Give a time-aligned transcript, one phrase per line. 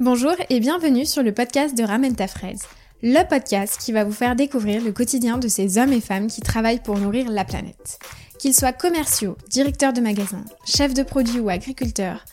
[0.00, 2.62] Bonjour et bienvenue sur le podcast de Ramène ta fraise,
[3.02, 6.40] le podcast qui va vous faire découvrir le quotidien de ces hommes et femmes qui
[6.40, 7.98] travaillent pour nourrir la planète.
[8.38, 12.24] Qu'ils soient commerciaux, directeurs de magasins, chefs de produits ou agriculteurs,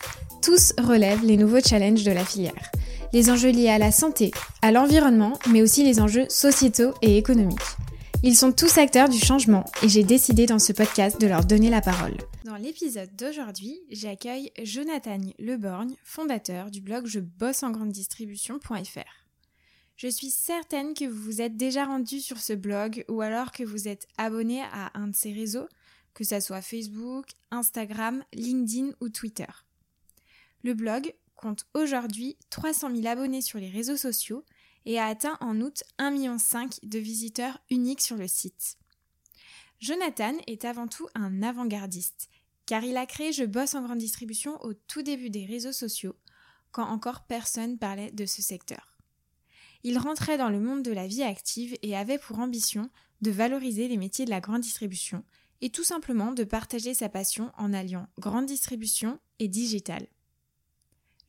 [0.42, 2.72] tous relèvent les nouveaux challenges de la filière.
[3.12, 4.32] Les enjeux liés à la santé,
[4.62, 7.60] à l'environnement, mais aussi les enjeux sociétaux et économiques.
[8.22, 11.70] Ils sont tous acteurs du changement et j'ai décidé dans ce podcast de leur donner
[11.70, 12.18] la parole.
[12.44, 19.00] Dans l'épisode d'aujourd'hui, j'accueille Jonathan Leborgne, fondateur du blog je bosse en grande distribution.fr.
[19.96, 23.64] Je suis certaine que vous vous êtes déjà rendu sur ce blog ou alors que
[23.64, 25.70] vous êtes abonné à un de ses réseaux,
[26.14, 29.48] que ce soit Facebook, Instagram, LinkedIn ou Twitter.
[30.66, 34.44] Le blog compte aujourd'hui 300 000 abonnés sur les réseaux sociaux
[34.86, 36.38] et a atteint en août 1,5 million
[36.84, 38.78] de visiteurs uniques sur le site.
[39.80, 42.30] Jonathan est avant tout un avant-gardiste,
[42.66, 46.16] car il a créé Je bosse en grande distribution au tout début des réseaux sociaux,
[46.72, 48.98] quand encore personne parlait de ce secteur.
[49.84, 52.90] Il rentrait dans le monde de la vie active et avait pour ambition
[53.22, 55.24] de valoriser les métiers de la grande distribution
[55.62, 60.08] et tout simplement de partager sa passion en alliant grande distribution et digital.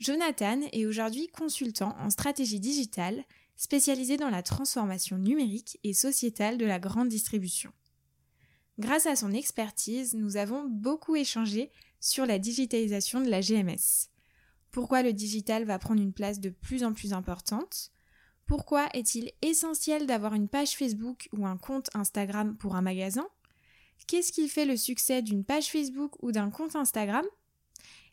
[0.01, 3.23] Jonathan est aujourd'hui consultant en stratégie digitale
[3.57, 7.71] spécialisé dans la transformation numérique et sociétale de la grande distribution.
[8.79, 14.09] Grâce à son expertise, nous avons beaucoup échangé sur la digitalisation de la GMS.
[14.71, 17.91] Pourquoi le digital va prendre une place de plus en plus importante?
[18.47, 23.29] Pourquoi est-il essentiel d'avoir une page Facebook ou un compte Instagram pour un magasin?
[24.07, 27.27] Qu'est-ce qui fait le succès d'une page Facebook ou d'un compte Instagram?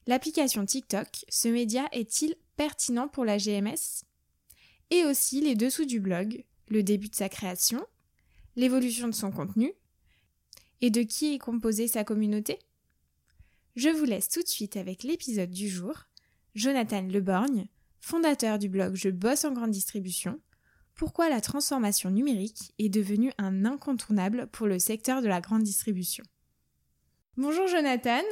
[0.08, 4.06] L'application TikTok, ce média est-il pertinent pour la GMS
[4.90, 7.86] et aussi les dessous du blog, le début de sa création,
[8.56, 9.74] l'évolution de son contenu,
[10.80, 12.58] et de qui est composée sa communauté?
[13.76, 16.06] Je vous laisse tout de suite avec l'épisode du jour.
[16.56, 17.68] Jonathan Leborgne,
[18.00, 20.40] fondateur du blog Je bosse en grande distribution,
[20.96, 26.24] pourquoi la transformation numérique est devenue un incontournable pour le secteur de la grande distribution?
[27.36, 28.24] Bonjour Jonathan.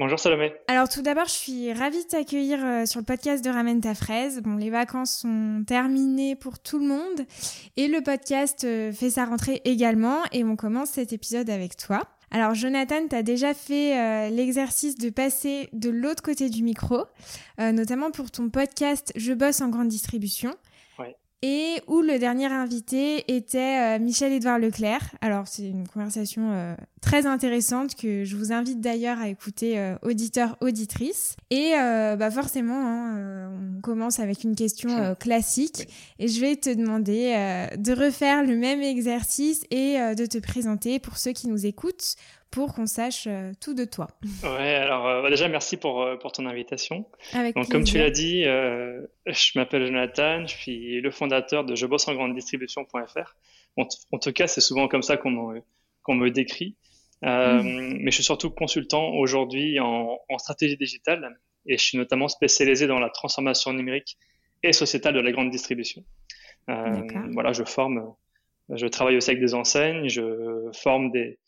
[0.00, 0.52] Bonjour Salomé.
[0.68, 3.96] Alors tout d'abord, je suis ravie de t'accueillir euh, sur le podcast de Ramène ta
[3.96, 4.40] fraise.
[4.44, 7.26] Bon, les vacances sont terminées pour tout le monde
[7.76, 12.02] et le podcast euh, fait sa rentrée également et on commence cet épisode avec toi.
[12.30, 17.06] Alors Jonathan, tu déjà fait euh, l'exercice de passer de l'autre côté du micro,
[17.58, 20.54] notamment pour ton podcast Je bosse en grande distribution
[21.42, 25.14] et où le dernier invité était euh, Michel-Édouard Leclerc.
[25.20, 29.94] Alors c'est une conversation euh, très intéressante que je vous invite d'ailleurs à écouter euh,
[30.02, 31.36] auditeurs, auditrices.
[31.50, 31.72] Et
[32.18, 35.88] bah forcément, hein, on commence avec une question classique
[36.18, 41.16] et je vais te demander de refaire le même exercice et de te présenter pour
[41.18, 42.16] ceux qui nous écoutent
[42.50, 44.08] pour qu'on sache euh, tout de toi.
[44.42, 47.06] Ouais, alors euh, bah, déjà merci pour, euh, pour ton invitation.
[47.34, 51.86] Avec Donc comme tu l'as dit, je m'appelle Jonathan, je suis le fondateur de je
[51.86, 53.36] bosse en grande distribution.fr.
[53.76, 55.62] En, en, tout cas, c'est souvent comme ça qu'on me,
[56.02, 56.76] qu'on me décrit.
[57.22, 57.98] Mhm.
[58.00, 61.36] Mais je suis surtout consultant aujourd'hui en, en, stratégie digitale
[61.66, 64.16] et je suis notamment spécialisé dans la transformation numérique
[64.62, 66.04] et sociétale de la grande distribution.
[66.66, 68.14] voilà, je forme,
[68.70, 71.38] je travaille aussi avec des enseignes, je forme des,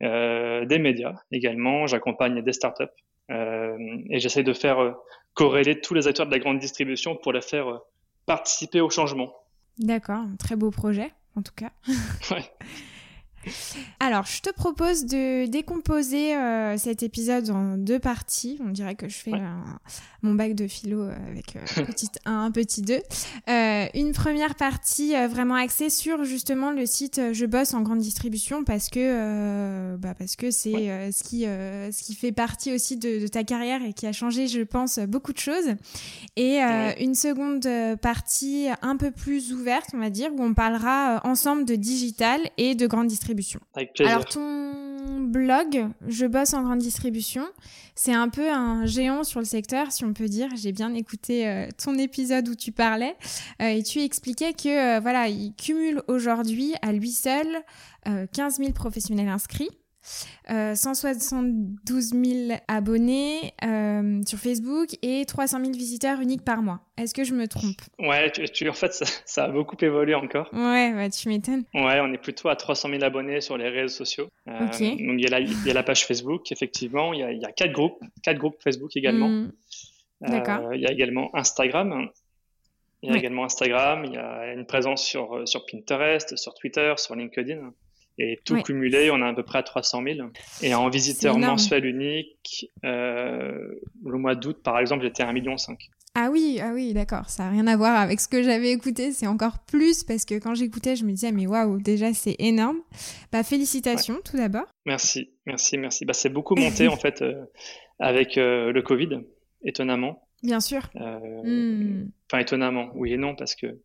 [0.00, 2.84] des médias également, j'accompagne des startups
[3.30, 3.76] euh,
[4.10, 4.92] et j'essaie de faire euh,
[5.34, 7.80] corréler tous les acteurs de la grande distribution pour les faire
[8.26, 9.32] participer au changement.
[9.78, 11.70] D'accord, très beau projet en tout cas.
[12.30, 12.44] ouais.
[14.00, 18.58] Alors, je te propose de décomposer euh, cet épisode en deux parties.
[18.64, 19.32] On dirait que je fais
[20.22, 23.00] mon bac de philo euh, avec euh, petit 1, un petit 2.
[23.94, 28.88] une première partie vraiment axée sur justement le site Je bosse en grande distribution parce
[28.88, 33.44] que bah parce que c'est ce qui ce qui fait partie aussi de, de, ta
[33.44, 35.74] carrière et qui a changé, je pense, beaucoup de choses.
[36.36, 37.66] Et une seconde
[38.00, 42.74] partie un peu plus ouverte, on va dire, où on parlera ensemble de digital et
[42.74, 43.29] de grande distribution
[44.00, 47.44] alors ton blog, je bosse en grande distribution,
[47.94, 50.48] c'est un peu un géant sur le secteur, si on peut dire.
[50.56, 53.16] J'ai bien écouté euh, ton épisode où tu parlais
[53.62, 57.46] euh, et tu expliquais que euh, voilà, il cumule aujourd'hui à lui seul
[58.32, 59.68] 15 000 professionnels inscrits.
[60.48, 66.80] 172 euh, 000 abonnés euh, sur Facebook et 300 000 visiteurs uniques par mois.
[66.96, 67.80] Est-ce que je me trompe?
[67.98, 68.92] Ouais, tu, en fait,
[69.24, 70.48] ça, a beaucoup évolué encore.
[70.52, 71.64] Ouais, bah, tu m'étonnes.
[71.74, 74.28] Ouais, on est plutôt à 300 000 abonnés sur les réseaux sociaux.
[74.48, 77.12] Euh, donc, il y, a la, il y, a la, page Facebook, effectivement.
[77.12, 79.28] Il y a, y a quatre groupes, quatre groupes Facebook également.
[79.28, 79.52] Hmm.
[80.20, 80.74] D'accord.
[80.74, 82.08] il y a également Instagram.
[83.02, 84.04] Il y a également Instagram.
[84.04, 87.72] Il y a une présence sur, sur Pinterest, sur Twitter, sur LinkedIn.
[88.18, 90.28] Et tout cumulé, on a à peu près à 300 000.
[90.62, 95.56] Et en visiteur mensuel unique, euh, le mois d'août, par exemple, j'étais à 1,5 million.
[96.14, 97.30] Ah oui, ah oui, d'accord.
[97.30, 99.12] Ça n'a rien à voir avec ce que j'avais écouté.
[99.12, 102.80] C'est encore plus parce que quand j'écoutais, je me disais, mais waouh, déjà, c'est énorme.
[103.32, 104.66] Bah, félicitations tout d'abord.
[104.86, 106.04] Merci, merci, merci.
[106.04, 107.44] Bah, c'est beaucoup monté en fait euh,
[108.00, 109.20] avec euh, le Covid,
[109.62, 110.26] étonnamment.
[110.42, 110.90] Bien sûr.
[110.94, 112.06] Hmm.
[112.26, 113.78] Enfin, étonnamment, oui et non, parce que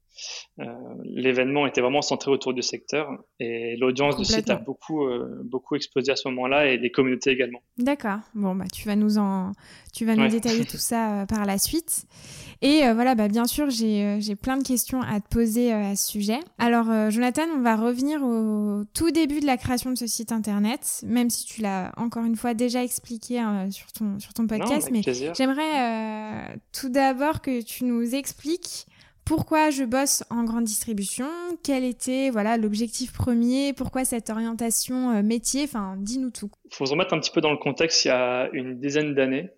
[1.04, 3.10] l'événement était vraiment centré autour du secteur
[3.40, 7.32] et l'audience du site a beaucoup, euh, beaucoup explosé à ce moment-là et les communautés
[7.32, 7.62] également.
[7.78, 8.20] D'accord.
[8.34, 9.52] Bon, bah, tu vas nous en,
[9.94, 12.06] tu vas nous détailler tout ça par la suite.
[12.62, 16.40] Et voilà, bah, bien sûr, j'ai plein de questions à te poser à ce sujet.
[16.58, 21.04] Alors, Jonathan, on va revenir au tout début de la création de ce site internet,
[21.06, 24.90] même si tu l'as encore une fois déjà expliqué hein, sur, ton, sur ton podcast.
[24.92, 25.02] mais
[25.36, 28.88] j'aimerais tout d'abord que tu nous expliques
[29.26, 31.28] pourquoi je bosse en grande distribution,
[31.64, 36.52] quel était voilà l'objectif premier, pourquoi cette orientation euh, métier, enfin dis-nous tout.
[36.66, 39.16] Il faut se remettre un petit peu dans le contexte il y a une dizaine
[39.16, 39.50] d'années.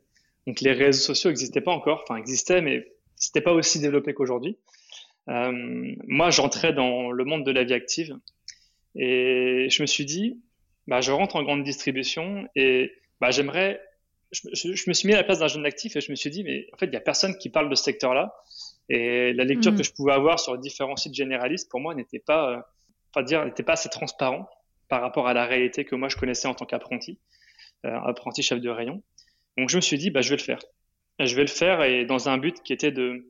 [0.47, 2.87] Donc les réseaux sociaux n'existaient pas encore, enfin existaient mais
[3.17, 4.57] c'était pas aussi développé qu'aujourd'hui.
[5.27, 5.51] Euh,
[6.07, 8.15] moi j'entrais dans le monde de la vie active
[8.95, 10.39] et je me suis dit
[10.87, 13.81] bah je rentre en grande distribution et bah j'aimerais
[14.31, 16.29] je, je, me suis mis à la place d'un jeune actif et je me suis
[16.29, 18.33] dit mais en fait il y a personne qui parle de ce secteur là
[18.89, 19.77] et la lecture mm.
[19.77, 22.61] que je pouvais avoir sur différents sites généralistes, pour moi, n'était pas, euh,
[23.13, 24.47] pas dire, n'était pas assez transparent
[24.87, 27.19] par rapport à la réalité que moi je connaissais en tant qu'apprenti,
[27.85, 29.03] euh, apprenti chef de rayon.
[29.57, 30.59] Donc je me suis dit, bah, je vais le faire.
[31.19, 33.27] Je vais le faire et dans un but qui était de,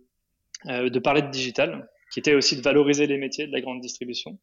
[0.68, 3.82] euh, de parler de digital, qui était aussi de valoriser les métiers de la grande
[3.82, 4.38] distribution.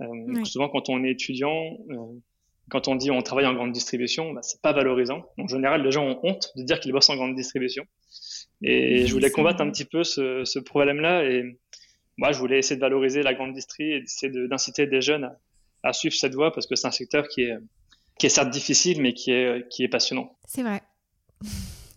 [0.00, 1.76] Euh, Souvent, quand on est étudiant,
[2.70, 5.24] quand on dit on travaille en grande distribution, bah, c'est pas valorisant.
[5.38, 7.84] En général, les gens ont honte de dire qu'ils bossent en grande distribution.
[8.62, 11.24] Et je voulais combattre un petit peu ce, ce problème-là.
[11.24, 11.58] Et
[12.16, 15.38] moi, je voulais essayer de valoriser la grande distrie et d'essayer d'inciter des jeunes à,
[15.82, 17.56] à, suivre cette voie parce que c'est un secteur qui est,
[18.18, 20.36] qui est certes difficile, mais qui est, qui est passionnant.
[20.46, 20.82] C'est vrai.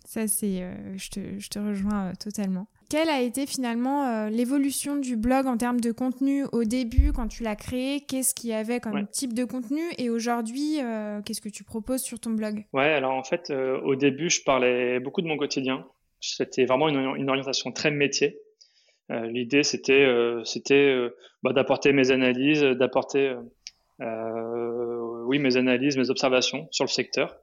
[0.06, 2.68] Ça, c'est, euh, je, te, je, te, rejoins euh, totalement.
[2.88, 7.28] Quelle a été finalement euh, l'évolution du blog en termes de contenu au début quand
[7.28, 8.00] tu l'as créé?
[8.00, 9.82] Qu'est-ce qu'il y avait comme type de contenu?
[9.98, 10.78] Et aujourd'hui,
[11.24, 12.64] qu'est-ce que tu proposes sur ton blog?
[12.72, 15.84] Ouais, alors en fait, au début, je parlais beaucoup de mon quotidien.
[16.20, 18.38] C'était vraiment une, orientation très métier.
[19.10, 23.34] Euh, L'idée, c'était euh, c'était euh, bah, d'apporter mes analyses, d'apporter
[24.00, 27.36] euh, oui mes analyses, mes observations sur le secteur.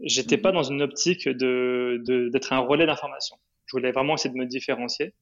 [0.00, 3.36] J'étais pas dans une optique de d'être un relais d'information.
[3.66, 5.14] Je voulais vraiment essayer de me différencier.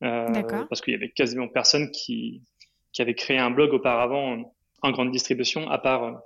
[0.00, 2.42] parce qu'il y avait quasiment personne qui
[2.92, 4.52] qui avait créé un blog auparavant
[4.82, 6.20] en grande distribution, à part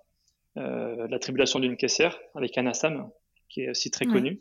[0.57, 3.09] la tribulation d'une caissière avec Anna Sam,
[3.49, 4.41] qui est aussi très connue.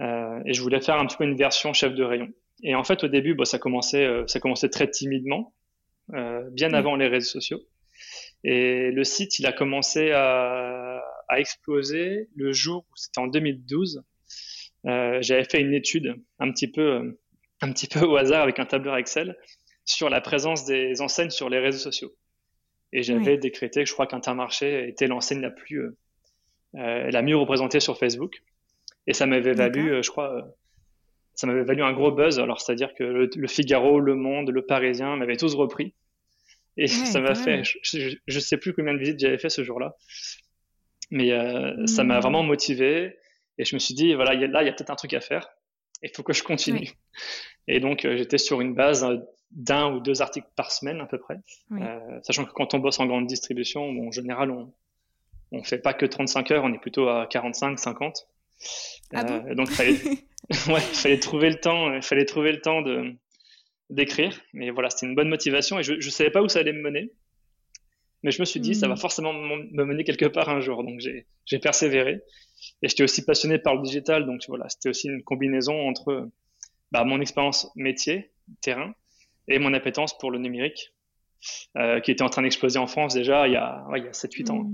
[0.00, 2.28] Euh, et je voulais faire un petit peu une version chef de rayon.
[2.62, 5.54] Et en fait, au début, bah, ça commençait, euh, ça commençait très timidement,
[6.14, 7.60] euh, bien avant les réseaux sociaux.
[8.44, 14.02] Et le site, il a commencé à, à exploser le jour où c'était en 2012.
[14.86, 17.18] Euh, J'avais fait une étude un petit peu,
[17.60, 19.36] un petit peu au hasard avec un tableur Excel
[19.84, 22.14] sur la présence des enseignes sur les réseaux sociaux.
[22.92, 25.82] Et j'avais décrété que je crois qu'Intermarché était l'enseigne la plus,
[26.76, 28.42] euh, la mieux représentée sur Facebook.
[29.06, 30.42] Et ça m'avait valu, euh, je crois, euh,
[31.34, 32.38] ça m'avait valu un gros buzz.
[32.38, 35.94] Alors, c'est-à-dire que le, Figaro, Le Monde, Le Parisien m'avaient tous repris.
[36.76, 39.96] Et ça m'a fait, je, je, sais plus combien de visites j'avais fait ce jour-là.
[41.10, 42.20] Mais euh, ça m'a hmm.
[42.20, 43.16] vraiment motivé.
[43.56, 45.48] Et je me suis dit, voilà, là, il y a peut-être un truc à faire.
[46.02, 46.90] Il faut que je continue.
[47.68, 49.06] Et donc, j'étais sur une base
[49.50, 51.38] d'un ou deux articles par semaine à peu près.
[52.22, 54.72] sachant que quand on bosse en grande distribution, bon, en général, on
[55.52, 58.28] on fait pas que 35 heures, on est plutôt à 45, 50.
[59.12, 59.98] Ah euh, donc, fallait,
[60.68, 63.12] ouais, fallait trouver le temps, il fallait trouver le temps de
[63.88, 64.40] d'écrire.
[64.52, 66.82] Mais voilà, c'était une bonne motivation et je, je savais pas où ça allait me
[66.82, 67.12] mener.
[68.22, 68.98] Mais je me suis dit, ça va hmm.
[68.98, 70.82] forcément me mener quelque part un jour.
[70.82, 72.22] Donc, j'ai persévéré.
[72.82, 74.26] Et j'étais aussi passionné par le digital.
[74.26, 76.28] Donc, voilà, c'était aussi une combinaison entre
[76.90, 78.32] bah, mon expérience métier,
[78.62, 78.94] terrain,
[79.48, 80.92] et mon appétence pour le numérique,
[81.76, 84.08] euh, qui était en train d'exploser en France déjà il y a, ouais, il y
[84.08, 84.70] a 7-8 ans.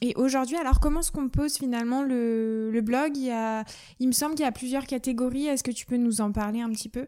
[0.00, 3.16] Et aujourd'hui, alors comment se compose finalement le, le blog?
[3.16, 3.64] Il, y a,
[3.98, 5.46] il me semble qu'il y a plusieurs catégories.
[5.46, 7.06] Est-ce que tu peux nous en parler un petit peu?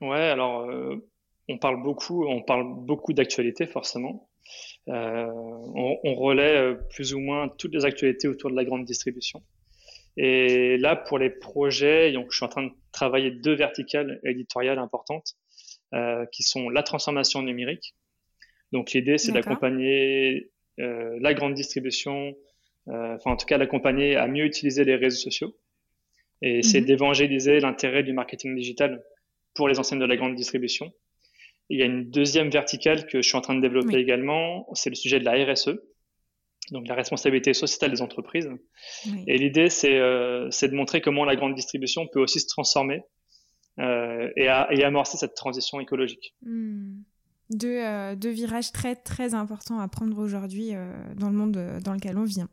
[0.00, 0.96] Ouais, alors euh,
[1.48, 4.28] on parle beaucoup, on parle beaucoup d'actualités forcément.
[4.88, 8.84] Euh, on, on, relaie euh, plus ou moins toutes les actualités autour de la grande
[8.84, 9.42] distribution.
[10.16, 14.78] Et là, pour les projets, donc, je suis en train de travailler deux verticales éditoriales
[14.78, 15.36] importantes,
[15.94, 17.94] euh, qui sont la transformation numérique.
[18.72, 22.34] Donc l'idée, c'est d'accompagner euh, la grande distribution,
[22.88, 25.56] euh, enfin en tout cas l'accompagner à mieux utiliser les réseaux sociaux
[26.42, 26.86] et essayer mhm.
[26.86, 29.02] d'évangéliser l'intérêt du marketing digital
[29.54, 30.92] pour les enseignes de la grande distribution.
[31.70, 34.90] Il y a une deuxième verticale que je suis en train de développer également, c'est
[34.90, 35.70] le sujet de la RSE,
[36.70, 38.48] donc la responsabilité sociétale des entreprises.
[39.26, 43.02] Et l'idée, c'est euh, de montrer comment la grande distribution peut aussi se transformer
[43.78, 46.34] et, à, et amorcer cette transition écologique.
[46.42, 47.00] Hmm.
[47.50, 50.72] Deux, virages très très importants à prendre aujourd'hui
[51.16, 52.48] dans le monde dans lequel on vient.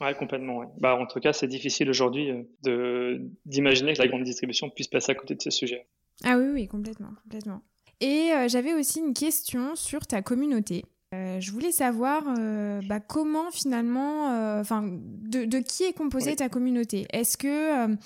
[0.00, 0.74] Ouais, complètement.
[0.78, 5.12] Bah, en tout cas, c'est difficile aujourd'hui de d'imaginer que la grande distribution puisse passer
[5.12, 5.86] à côté de ce sujet.
[6.24, 7.60] Ah oui, oui, complètement, complètement.
[8.00, 10.84] Et j'avais aussi une question sur ta communauté.
[11.14, 16.48] Euh, je voulais savoir euh, bah, comment finalement, euh, enfin, de, qui est composée ta
[16.48, 17.06] communauté?
[17.12, 17.96] Est-ce que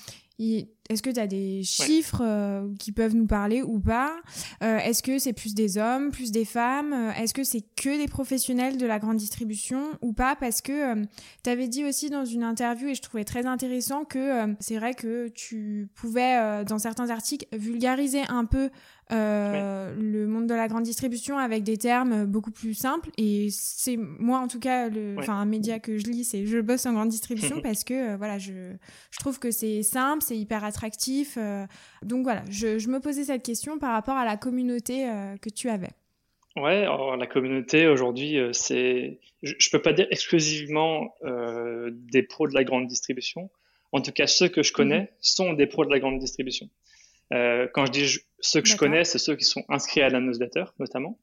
[0.89, 2.23] est-ce que tu as des chiffres
[2.79, 4.17] qui peuvent nous parler ou pas?
[4.61, 7.13] Est-ce que c'est plus des hommes, plus des femmes?
[7.19, 10.37] Est-ce que c'est que des professionnels de la grande distribution ou pas?
[10.37, 10.95] Parce que
[11.45, 14.95] tu avais dit aussi dans une interview, et je trouvais très intéressant, que c'est vrai
[14.95, 18.71] que tu pouvais, dans certains articles, vulgariser un peu
[19.11, 23.11] euh, le monde de la grande distribution avec des termes beaucoup plus simples.
[23.17, 26.85] Et c'est moi, en tout cas, le, un média que je lis, c'est Je bosse
[26.87, 28.75] en grande distribution parce que euh, voilà, je,
[29.11, 31.37] je trouve que c'est simple, c'est hyper attractif.
[31.39, 31.67] Euh.
[32.03, 35.09] donc voilà, je, je, me posais cette question par rapport à la communauté
[35.41, 35.91] que tu avais.
[36.57, 41.15] Ouais, alors la communauté aujourd'hui, c'est, je, je peux pas dire exclusivement
[41.91, 43.51] des pros de la grande distribution.
[43.93, 45.09] En tout cas, ceux que je connais mhm.
[45.21, 46.69] sont des pros de la grande distribution.
[47.33, 50.21] Euh, quand je dis ceux que je connais, c'est ceux qui sont inscrits à la
[50.21, 51.19] newsletter, notamment.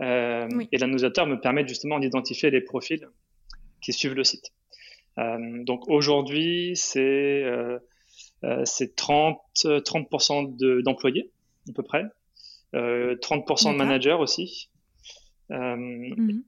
[0.00, 3.06] Euh, Et la newsletter me permet justement d'identifier les profils
[3.80, 4.52] qui suivent le site.
[5.18, 7.78] Euh, donc aujourd'hui, c'est euh,
[8.44, 11.30] euh c'est 30 30% d'employés
[11.68, 12.04] à peu près,
[12.72, 14.70] 30% de managers aussi.
[15.50, 16.42] Mhm.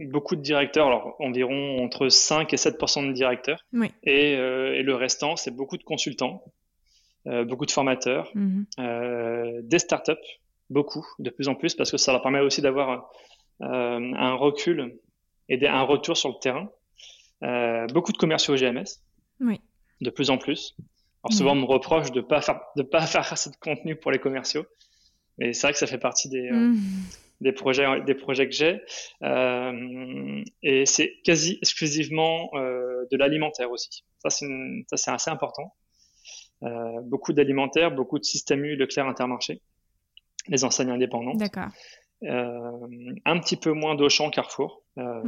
[0.00, 3.64] Beaucoup de directeurs, alors environ entre 5 et 7% de directeurs.
[3.72, 3.90] Oui.
[4.04, 6.44] Et, et le restant, c'est beaucoup de consultants,
[7.26, 8.66] beaucoup de formateurs, mhm.
[8.78, 10.12] euh, des startups,
[10.70, 13.10] beaucoup, de plus en plus, parce que ça leur permet aussi d'avoir
[13.62, 14.98] euh, un recul
[15.48, 16.70] et un retour sur le terrain.
[17.92, 19.02] beaucoup de commerciaux GMS,
[19.40, 19.60] oui.
[20.00, 20.76] de plus en plus.
[21.22, 24.10] Alors souvent, on me reproche de pas faire de pas faire assez de contenu pour
[24.10, 24.64] les commerciaux,
[25.38, 26.80] mais c'est vrai que ça fait partie des mhm.
[27.40, 28.80] des projets des projets que j'ai
[29.22, 34.04] euh, et c'est quasi exclusivement euh, de l'alimentaire aussi.
[34.18, 34.46] Ça c'est
[34.88, 35.74] ça c'est assez important.
[36.62, 39.62] Euh, beaucoup d'alimentaires, beaucoup de systèmes U, Leclerc, Intermarché,
[40.48, 41.34] les enseignes indépendants.
[41.34, 41.68] D'accord.
[42.22, 45.22] Euh, un petit peu moins d'Auchan, Carrefour, euh,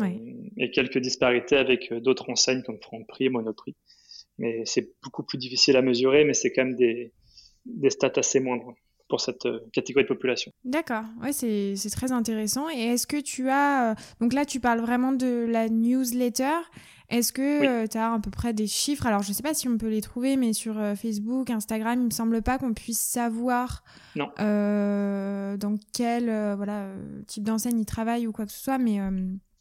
[0.59, 3.75] et quelques disparités avec d'autres enseignes comme Franprix et Monoprix.
[4.39, 7.13] Mais c'est beaucoup plus difficile à mesurer, mais c'est quand même des,
[7.65, 8.75] des stats assez moindres
[9.13, 10.53] pour cette catégorie de population.
[10.65, 12.71] D'accord, ouais, c'est très intéressant.
[12.71, 13.95] Et est-ce que tu as...
[14.23, 16.63] Donc là, tu parles vraiment de la newsletter.
[17.13, 19.05] Est-ce que euh, tu as à peu près des chiffres?
[19.05, 22.01] Alors, je ne sais pas si on peut les trouver, mais sur euh, Facebook, Instagram,
[22.01, 23.85] il me semble pas qu'on puisse savoir
[24.41, 26.25] euh, dans quel
[26.57, 26.87] voilà,
[27.27, 28.99] type d'enseigne ils travaillent ou quoi que ce soit, mais...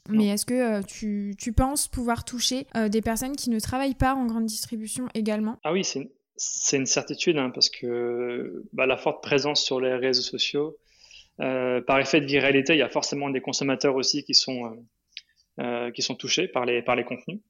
[0.10, 4.26] Mais est-ce que tu, tu, penses pouvoir toucher des personnes qui ne travaillent pas en
[4.26, 5.58] grande distribution également?
[5.64, 6.10] Ah oui, c'est
[6.74, 10.78] une, une certitude, hein, parce que bah, la forte présence sur les réseaux sociaux,
[11.38, 14.76] par effet de viralité, il y a forcément des consommateurs aussi qui sont
[15.60, 17.42] euh, qui sont touchés par les, par les contenus.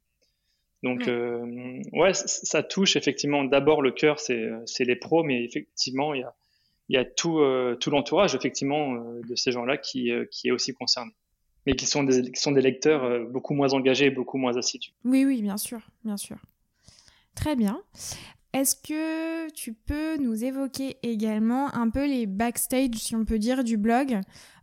[0.82, 4.40] Donc, ouais, euh, ouais ça touche effectivement d'abord le cœur, c'est
[4.80, 6.34] les pros, mais effectivement, il y a,
[6.90, 10.74] il y a tout, euh, tout l'entourage effectivement de ces gens-là qui, qui est aussi
[10.74, 11.12] concerné
[11.68, 14.94] mais qui sont des, qui sont des lecteurs beaucoup moins engagés beaucoup moins assidus.
[15.06, 16.38] Oui, oui, bien sûr, bien sûr.
[17.36, 17.84] Très bien.
[18.54, 23.64] Est-ce que tu peux nous évoquer également un peu les backstage, si on peut dire,
[23.64, 24.20] du blog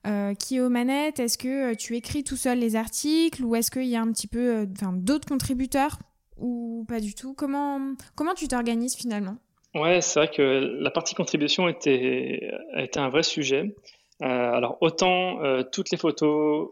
[0.07, 1.21] euh, Qui est aux manettes?
[1.21, 4.13] Est-ce que euh, tu écris tout seul les articles ou est-ce qu'il y a un
[4.13, 5.99] petit peu euh, d'autres contributeurs
[6.37, 7.33] ou pas du tout?
[7.33, 7.95] Comment,
[8.37, 9.39] tu t'organises finalement?
[9.75, 13.75] Ouais, c'est vrai que la partie contribution était, était un vrai sujet.
[14.21, 15.41] alors autant
[15.73, 16.71] toutes les photos,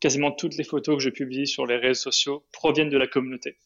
[0.00, 3.56] quasiment toutes les photos que je publie sur les réseaux sociaux proviennent de la communauté.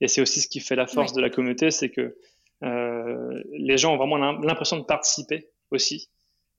[0.00, 2.16] Et c'est aussi ce qui fait la force de la communauté, c'est que
[2.62, 6.08] euh, les gens ont vraiment l'impression de participer aussi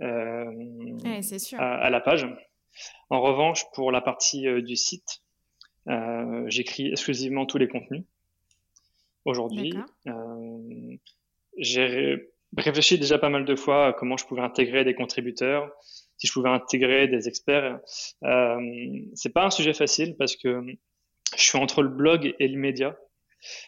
[0.02, 0.46] euh,
[1.58, 2.28] À, la page.
[3.10, 5.24] En revanche, pour la partie euh, du site,
[6.48, 8.04] j'écris exclusivement tous les contenus.
[9.26, 9.74] Aujourd'hui,
[11.58, 15.72] j'ai réfléchi déjà pas mal de fois à comment je pouvais intégrer des contributeurs,
[16.18, 17.80] si je pouvais intégrer des experts.
[19.14, 20.62] C'est pas un sujet facile parce que
[21.36, 22.98] je suis entre le blog et le média.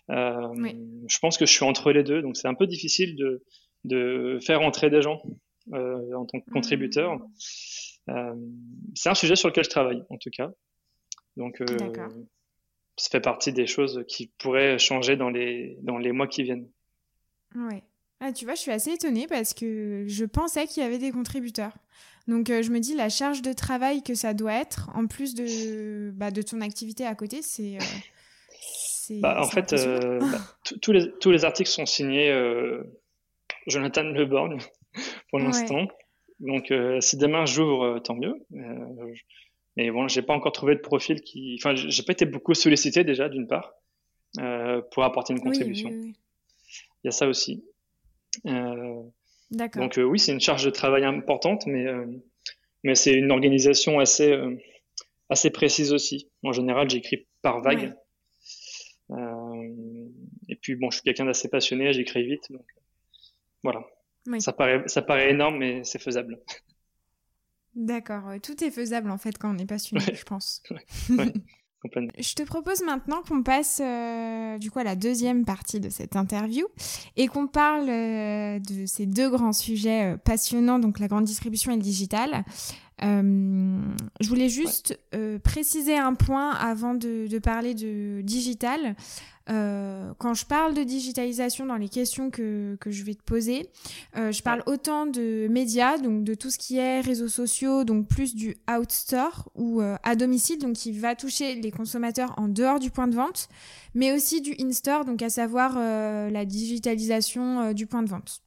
[0.09, 0.73] Euh,
[1.07, 3.43] je pense que je suis entre les deux, donc c'est un peu difficile de,
[3.83, 5.21] de faire entrer des gens
[5.73, 7.15] euh, en tant que contributeur.
[7.15, 7.29] Mmh.
[8.09, 8.35] Euh,
[8.95, 10.51] c'est un sujet sur lequel je travaille, en tout cas.
[11.37, 11.61] Donc,
[12.97, 16.67] ça fait partie des choses qui pourraient changer dans les, dans les mois qui viennent.
[17.55, 17.83] Ouais.
[18.19, 21.11] Ah, tu vois, je suis assez étonnée parce que je pensais qu'il y avait des
[21.11, 21.77] contributeurs.
[22.27, 26.11] Donc, je me dis, la charge de travail que ça doit être, en plus de,
[26.11, 27.77] bah, de ton activité à côté, c'est
[29.09, 30.39] bah, en fait, euh, bah,
[30.81, 32.83] tous les, tous les articles sont signés euh,
[33.67, 34.59] Jonathan Leborgne
[35.29, 35.87] pour l'instant.
[36.39, 38.33] Donc, si demain j'ouvre, tant mieux.
[39.75, 41.57] mais bon, j'ai pas encore trouvé de profil qui.
[41.59, 43.73] Enfin, j'ai pas été beaucoup sollicité déjà, d'une part,
[44.91, 45.89] pour apporter une contribution.
[45.89, 46.15] Il
[47.03, 47.65] y a ça aussi.
[49.51, 49.83] D'accord.
[49.83, 51.87] Donc, oui, c'est une charge de travail importante, mais,
[52.85, 54.33] mais c'est une organisation assez
[55.29, 56.29] assez précise aussi.
[56.43, 57.85] En général, j'écris par vague.
[57.85, 57.93] Euh,
[60.49, 62.65] et puis bon, je suis quelqu'un d'assez passionné, j'écris vite, donc
[63.63, 63.85] voilà.
[64.39, 66.39] Ça paraît, ça paraît énorme, mais c'est faisable.
[67.75, 70.61] D'accord, tout est faisable en fait quand on est passionné, je pense.
[72.17, 76.17] Je te propose maintenant qu'on passe euh, du coup à la deuxième partie de cette
[76.17, 76.67] interview
[77.15, 81.77] et qu'on parle euh, de ces deux grands sujets passionnants, donc la grande distribution et
[81.77, 82.43] le digital.
[83.03, 83.79] Euh,
[84.19, 88.95] je voulais juste euh, préciser un point avant de, de parler de digital.
[89.49, 93.69] Euh, quand je parle de digitalisation dans les questions que, que je vais te poser,
[94.15, 98.07] euh, je parle autant de médias, donc de tout ce qui est réseaux sociaux, donc
[98.07, 102.79] plus du outstore ou euh, à domicile, donc qui va toucher les consommateurs en dehors
[102.79, 103.49] du point de vente,
[103.95, 108.41] mais aussi du in-store, donc à savoir la digitalisation du point de vente.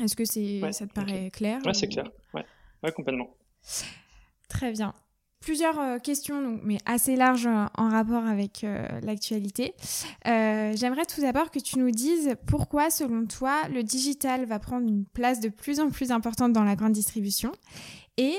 [0.00, 2.10] Est-ce que c'est, ça te paraît clair Ouais, c'est clair.
[2.32, 2.44] Ouais.
[2.82, 3.36] ouais, complètement.
[4.48, 4.94] Très bien.
[5.42, 9.74] Plusieurs euh, questions, mais assez larges euh, en rapport avec euh, l'actualité.
[10.24, 15.04] J'aimerais tout d'abord que tu nous dises pourquoi, selon toi, le digital va prendre une
[15.04, 17.50] place de plus en plus importante dans la grande distribution.
[18.18, 18.36] Et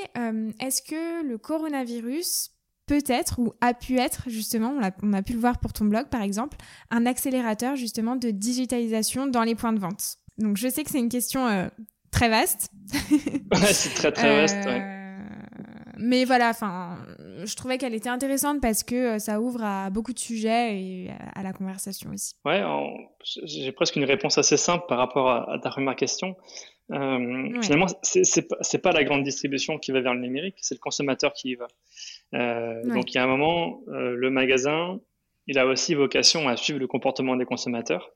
[0.59, 2.51] est-ce que le coronavirus
[2.85, 5.73] peut être ou a pu être, justement, on a, on a pu le voir pour
[5.73, 6.57] ton blog par exemple,
[6.89, 10.17] un accélérateur justement de digitalisation dans les points de vente?
[10.37, 11.69] Donc je sais que c'est une question
[12.11, 12.69] très vaste.
[12.93, 14.65] ouais, c'est très très vaste.
[14.65, 14.92] Ouais
[15.97, 16.97] mais voilà, enfin,
[17.43, 21.11] je trouvais qu'elle était intéressante parce que euh, ça ouvre à beaucoup de sujets et
[21.33, 22.35] à la conversation aussi.
[22.45, 22.61] Ouais,
[23.23, 26.35] j'ai presque une réponse assez simple par rapport à, ta première question.
[26.91, 30.79] Euh, Finalement, c'est pas, pas la grande distribution qui va vers le numérique, c'est le
[30.79, 31.67] consommateur qui y va.
[32.33, 34.99] Euh, Donc, il y a un moment, euh, le magasin,
[35.47, 38.11] il a aussi vocation à suivre le comportement des consommateurs,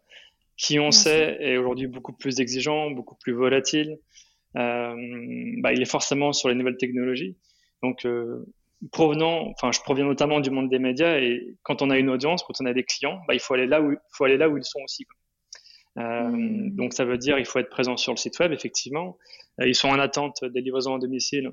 [0.58, 4.00] qui, on sait, est aujourd'hui beaucoup plus exigeant, beaucoup plus volatile.
[4.56, 4.96] Euh,
[5.60, 7.38] bah, il est forcément sur les nouvelles technologies.
[7.84, 8.46] Donc, euh,
[8.92, 12.44] provenant, enfin, je proviens notamment du monde des médias et quand on a une audience,
[12.44, 14.50] quand on a des clients, bah, il faut aller là où, il faut aller là
[14.50, 15.06] où ils sont aussi.
[15.98, 16.76] Euh, hmm.
[16.76, 19.18] Donc, ça veut dire il faut être présent sur le site web, effectivement.
[19.62, 21.52] Euh, ils sont en attente des livraisons à domicile,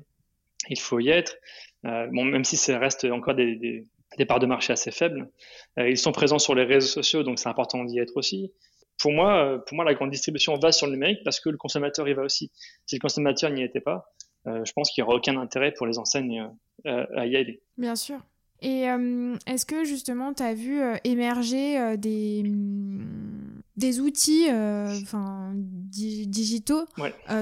[0.69, 1.37] il faut y être.
[1.85, 3.85] Euh, bon, même si ça reste encore des, des,
[4.17, 5.29] des parts de marché assez faibles,
[5.77, 8.51] ils sont présents sur les réseaux sociaux, donc c'est important d'y être aussi.
[8.99, 12.07] Pour moi, pour moi, la grande distribution va sur le numérique parce que le consommateur
[12.07, 12.51] y va aussi.
[12.85, 14.05] Si le consommateur n'y était pas,
[14.45, 16.49] je pense qu'il n'y aura aucun intérêt pour les enseignes
[16.85, 17.61] euh, à y aller.
[17.77, 18.19] Bien sûr.
[18.61, 26.85] Et euh, est-ce que justement tu as vu émerger des, mm, des outils enfin, digitaux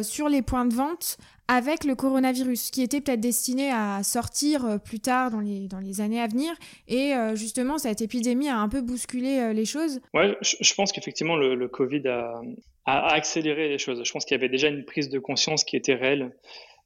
[0.02, 1.18] sur les points de vente
[1.50, 6.02] avec le coronavirus, qui était peut-être destiné à sortir plus tard dans les, dans les
[6.02, 6.54] années à venir?
[6.88, 10.00] Et justement, cette épidémie a un peu bousculé les choses?
[10.14, 12.42] Ouais, je, pense qu'effectivement, le, le, Covid a,
[12.86, 14.02] a, accéléré les choses.
[14.04, 16.32] Je pense qu'il y avait déjà une prise de conscience qui était réelle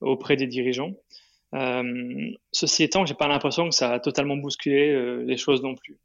[0.01, 0.93] auprès des dirigeants.
[1.53, 5.75] Euh, ceci étant, j'ai pas l'impression que ça a totalement bousculé euh, les choses non
[5.75, 5.97] plus.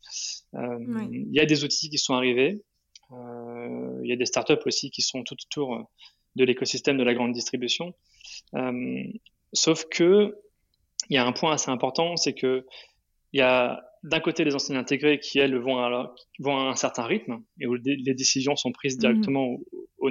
[0.54, 0.78] Euh,
[1.10, 2.62] il y a des outils qui sont arrivés.
[3.10, 5.90] Il y a des startups aussi qui sont tout autour
[6.34, 7.94] de l'écosystème de la grande distribution.
[9.52, 10.34] sauf que
[11.10, 12.64] il y a un point assez important, c'est que
[13.34, 16.74] il y a d'un côté les enseignes intégrées qui elles vont à, vont à un
[16.74, 19.58] certain rythme et où les décisions sont prises directement mmh.
[19.98, 20.10] aux.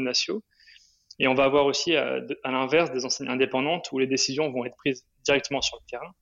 [1.20, 4.66] Et on va avoir aussi, euh, à, l'inverse, des enseignes indépendantes où les décisions vont
[4.66, 6.14] être prises directement sur le terrain,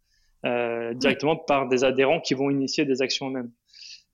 [0.45, 3.51] euh, directement par des adhérents qui vont initier des actions eux-mêmes.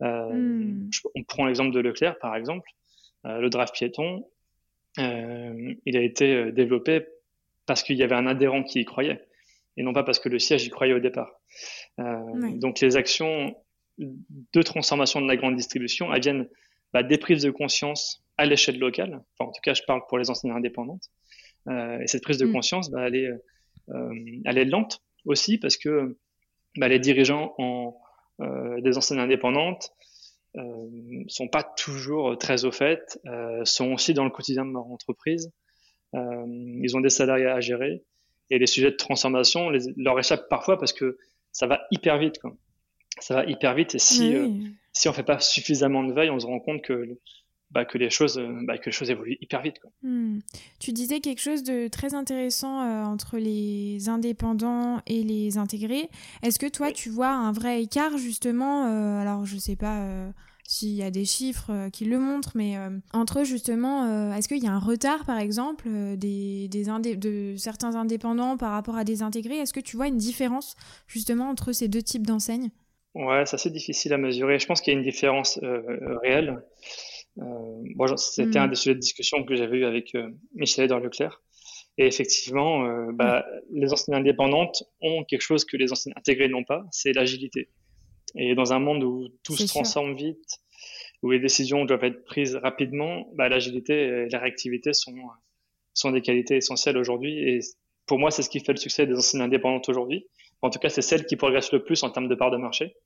[0.02, 0.90] Euh, hmm.
[1.16, 2.70] on prend l'exemple de Leclerc, par exemple.
[3.26, 4.28] Euh, le draft piéton,
[4.98, 7.06] il a été développé
[7.66, 9.28] parce qu'il y avait un adhérent qui y croyait,
[9.76, 11.32] et non pas parce que le siège y croyait au départ.
[11.98, 13.56] Donc les actions
[13.98, 16.48] de transformation de la grande distribution, elles viennent
[16.94, 19.24] bah, des prises de conscience à l'échelle locale.
[19.34, 21.10] Enfin, en tout cas, je parle pour les enseignants indépendantes.
[21.68, 22.52] Euh, et cette prise de mm.
[22.52, 23.30] conscience, bah, elle, est,
[23.90, 26.18] euh, elle est lente aussi parce que
[26.78, 27.98] bah, les dirigeants en,
[28.42, 29.92] euh, des enseignes indépendantes
[30.58, 33.20] euh, sont pas toujours très au fait,
[33.64, 35.52] sont aussi dans le quotidien de leur entreprise.
[36.14, 38.04] Ils ont des salariés à gérer
[38.50, 41.18] et les sujets de transformation les, leur échappent parfois parce que
[41.52, 42.40] ça va hyper vite.
[42.40, 42.56] Quoi.
[43.20, 44.34] Ça va hyper vite et si,
[44.94, 47.18] si on fait pas suffisamment de veille, on se rend compte que
[47.72, 49.92] bah, que les choses euh, bah, que les choses évoluent hyper vite quoi.
[50.04, 50.40] Hmm.
[50.80, 56.10] Tu disais quelque chose de très intéressant euh, entre les indépendants et les intégrés.
[56.42, 60.08] Est-ce que toi tu vois un vrai écart justement euh, alors je sais pas
[60.68, 62.76] s'il y a des chiffres qui le montrent, mais
[63.14, 68.58] entre justement, est-ce qu'il y a un retard, par exemple, des, des de certains indépendants
[68.58, 69.58] par rapport à des intégrés?
[69.58, 70.76] Est-ce que tu vois une différence,
[71.06, 72.72] justement, entre ces deux types d'enseignes?
[73.14, 74.58] Ouais, c'est assez difficile à mesurer.
[74.58, 75.60] Je pense qu'il y a une différence
[76.24, 76.64] réelle.
[77.38, 78.70] Bon, c'était un hmm.
[78.70, 80.16] des sujets de discussion que j'avais eu avec
[80.54, 81.42] Michel Edouard Leclerc.
[81.98, 86.66] Et effectivement, euh, bah, les enseignes indépendantes ont quelque chose que les enseignes intégrées n'ont
[86.66, 87.70] pas, c'est l'agilité.
[88.36, 90.60] Et dans un monde où tout se transforme vite,
[91.22, 95.16] où les décisions doivent être prises rapidement, bah, l'agilité et la réactivité sont,
[95.94, 97.38] sont des qualités essentielles aujourd'hui.
[97.40, 97.60] Et
[98.06, 100.28] pour moi, c'est ce qui fait le succès des enseignes indépendantes aujourd'hui.
[100.62, 102.98] En tout cas, c'est celle qui progresse le plus en termes de part de marché.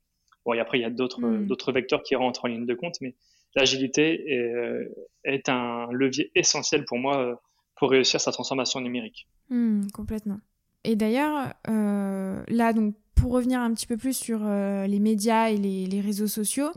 [0.44, 1.46] Bon, et après, il y a d'autres hmm.
[1.46, 3.14] d'autres vecteurs qui rentrent en ligne de compte, mais
[3.54, 7.34] l'agilité est, euh, est, un levier essentiel pour moi euh,
[7.76, 9.26] pour réussir sa transformation numérique.
[9.48, 10.40] Hmm, complètement.
[10.84, 15.50] Et d'ailleurs, euh, là, donc, pour revenir un petit peu plus sur euh, les médias
[15.50, 16.70] et les, réseaux sociaux,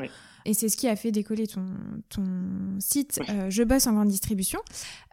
[0.45, 1.65] et c'est ce qui a fait décoller ton,
[2.09, 2.25] ton
[2.79, 4.59] site euh, Je bosse en grande distribution.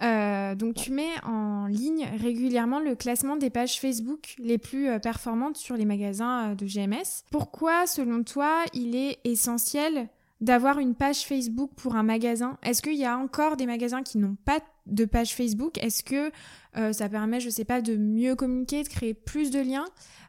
[0.01, 5.77] donc, tu mets en ligne régulièrement le classement des pages Facebook les plus performantes sur
[5.77, 7.25] les magasins de GMS.
[7.31, 10.09] Pourquoi, selon toi, il est essentiel
[10.41, 14.19] d'avoir une page Facebook pour un magasin Est-ce qu'il y a encore des magasins qui
[14.19, 15.79] n'ont pas de page Facebook?
[15.79, 16.31] Est-ce que
[16.77, 19.85] euh, ça permet, je sais pas, de mieux communiquer, de créer plus de liens?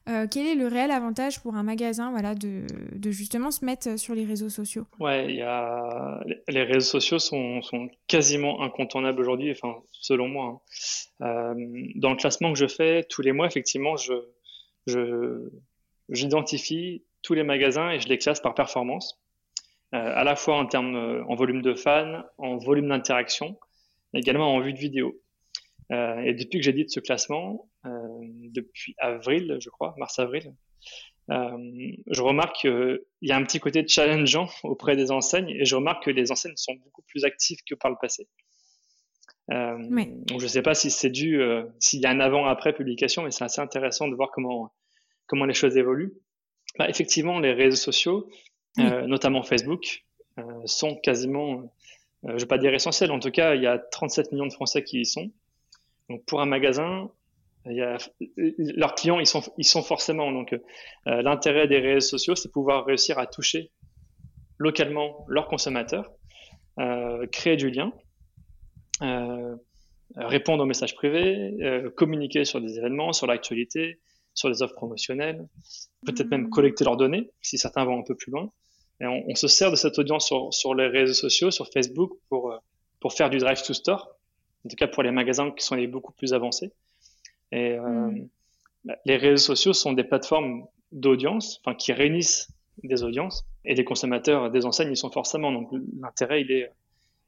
[0.09, 2.65] Euh, Quel est le réel avantage pour un magasin voilà, de,
[3.11, 4.85] justement se mettre sur les réseaux sociaux?
[4.99, 6.21] Ouais, y a...
[6.49, 7.61] les réseaux sociaux sont,
[8.07, 10.61] quasiment incontournables aujourd'hui, enfin, selon moi.
[11.21, 11.25] Hein.
[11.25, 11.55] Euh,
[11.95, 15.49] dans le classement que je fais tous les mois, effectivement, je,
[16.09, 19.20] j'identifie tous les magasins et je les classe par performance.
[19.93, 23.59] Euh, à la fois en termes euh, en volume de fans, en volume d'interaction,
[24.13, 25.21] également en vue de vidéo.
[25.91, 30.53] Euh, et depuis que j'ai dit de ce classement, depuis avril, je crois, mars-avril,
[31.27, 36.05] je remarque qu'il y a un petit côté challengeant auprès des enseignes et je remarque
[36.05, 38.27] que les enseignes sont beaucoup plus actives que par le passé.
[39.49, 41.41] Donc je ne sais pas si c'est dû,
[41.79, 44.71] s'il y a un avant-après publication, mais c'est assez intéressant de voir comment,
[45.25, 46.13] comment les choses évoluent.
[46.77, 48.29] Bah, effectivement, les réseaux sociaux
[48.79, 50.03] euh, notamment Facebook,
[50.39, 51.67] euh, sont quasiment, euh,
[52.23, 54.53] je ne vais pas dire essentiels, en tout cas, il y a 37 millions de
[54.53, 55.31] Français qui y sont.
[56.09, 57.09] Donc pour un magasin,
[57.65, 57.97] il y a,
[58.57, 60.31] leurs clients, ils sont, ils sont forcément.
[60.31, 60.55] Donc
[61.05, 63.71] l'intérêt des réseaux sociaux, c'est pouvoir réussir à toucher
[64.57, 66.11] localement leurs consommateurs,
[67.31, 67.93] créer du lien,
[70.15, 71.53] répondre aux messages privés,
[71.95, 73.99] communiquer sur des événements, sur l'actualité,
[74.33, 75.47] sur des offres promotionnelles,
[76.05, 78.51] peut-être même collecter leurs données, si certains vont un peu plus loin.
[79.01, 82.51] Et on, se sert de cette audience sur, sur, les réseaux sociaux, sur Facebook, pour,
[82.51, 82.57] euh,
[82.99, 84.15] pour faire du drive to store,
[84.63, 86.71] en tout cas pour les magasins qui sont les beaucoup plus avancés.
[87.51, 88.29] Et euh, mm.
[88.85, 92.49] bah, les réseaux sociaux sont des plateformes d'audience, enfin qui réunissent
[92.83, 95.51] des audiences, et les consommateurs des enseignes y sont forcément.
[95.51, 96.71] Donc l'intérêt, il est,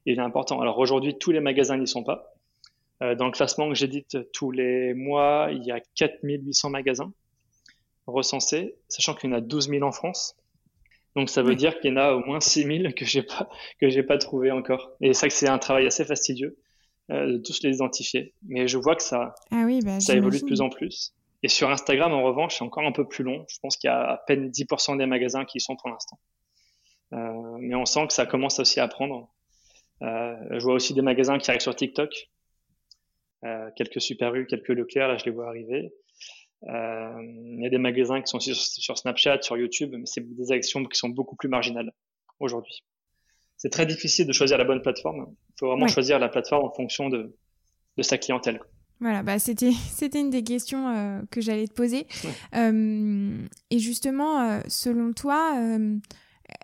[0.05, 0.61] il est important.
[0.61, 2.35] Alors aujourd'hui, tous les magasins n'y sont pas.
[3.01, 7.11] Euh, dans le classement que j'édite tous les mois, il y a 4800 magasins
[8.05, 10.35] recensés, sachant qu'il y en a 12 000 en France.
[11.15, 13.49] Donc ça veut dire qu'il y en a au moins 6 000 que j'ai pas
[13.79, 14.91] que j'ai pas trouvé encore.
[15.01, 16.57] Et ça que c'est un travail assez fastidieux
[17.11, 18.33] euh, de tous les identifier.
[18.47, 21.13] Mais je vois que ça ah oui, bah, ça évolue de plus en plus.
[21.43, 23.45] Et sur Instagram en revanche c'est encore un peu plus long.
[23.47, 26.17] Je pense qu'il y a à peine 10% des magasins qui y sont pour l'instant.
[27.13, 29.29] Euh, mais on sent que ça commence aussi à prendre.
[30.01, 32.29] Euh, je vois aussi des magasins qui arrivent sur TikTok.
[33.45, 35.93] Euh, quelques Super U, quelques Leclerc, là je les vois arriver.
[36.69, 40.21] Euh, il y a des magasins qui sont sur, sur Snapchat, sur YouTube, mais c'est
[40.21, 41.91] des actions qui sont beaucoup plus marginales
[42.39, 42.83] aujourd'hui.
[43.57, 45.27] C'est très difficile de choisir la bonne plateforme.
[45.49, 47.35] Il faut vraiment choisir la plateforme en fonction de,
[47.97, 48.59] de sa clientèle.
[48.99, 52.07] Voilà, bah c'était c'était une des questions euh, que j'allais te poser.
[52.55, 53.37] Euh,
[53.69, 55.57] et justement, selon toi,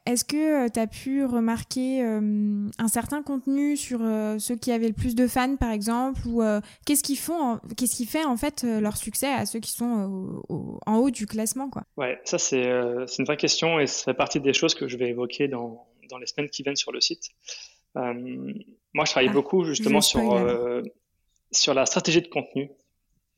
[0.10, 4.72] est-ce que euh, tu as pu remarquer euh, un certain contenu sur euh, ceux qui
[4.72, 6.42] avaient le plus de fans, par exemple, ou
[6.86, 10.42] qu'est-ce qui font, qu'est-ce qui fait en fait leur succès à ceux qui sont
[10.86, 11.84] en haut du classement, quoi?
[11.98, 15.10] Ouais, ça c'est une vraie question et ça fait partie des choses que je vais
[15.10, 17.30] évoquer dans, dans les semaines qui viennent sur le site.
[17.96, 20.22] moi, je travaille ah, beaucoup justement sur
[21.52, 22.72] sur la stratégie de contenu